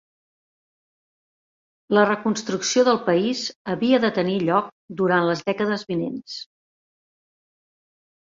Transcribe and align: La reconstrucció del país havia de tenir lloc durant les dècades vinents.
La 1.97 2.05
reconstrucció 2.09 2.85
del 2.87 2.99
país 3.09 3.43
havia 3.73 3.99
de 4.05 4.11
tenir 4.17 4.39
lloc 4.47 4.71
durant 5.03 5.29
les 5.29 5.45
dècades 5.51 5.87
vinents. 5.91 6.39